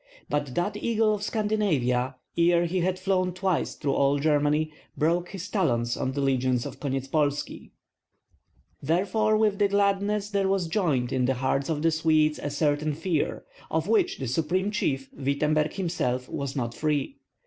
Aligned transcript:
But 0.31 0.55
that 0.55 0.75
eagle 0.77 1.13
of 1.13 1.21
Scandinavia, 1.21 2.15
ere 2.35 2.65
he 2.65 2.79
had 2.79 2.97
flown 2.97 3.35
twice 3.35 3.75
through 3.75 3.93
all 3.93 4.17
Germany, 4.17 4.71
broke 4.97 5.29
his 5.29 5.47
talons 5.47 5.95
on 5.95 6.13
the 6.13 6.21
legions 6.21 6.65
of 6.65 6.79
Konyetspolski. 6.79 7.69
Therefore 8.81 9.37
with 9.37 9.59
the 9.59 9.67
gladness 9.67 10.31
there 10.31 10.47
was 10.47 10.65
joined 10.67 11.13
in 11.13 11.25
the 11.25 11.35
hearts 11.35 11.69
of 11.69 11.83
the 11.83 11.91
Swedes 11.91 12.39
a 12.41 12.49
certain 12.49 12.95
fear, 12.95 13.43
of 13.69 13.87
which 13.87 14.17
the 14.17 14.27
supreme 14.27 14.71
chief, 14.71 15.07
Wittemberg 15.15 15.73
himself, 15.73 16.27
was 16.27 16.55
not 16.55 16.73
free. 16.73 17.17